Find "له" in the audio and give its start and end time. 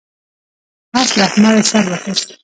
1.17-1.23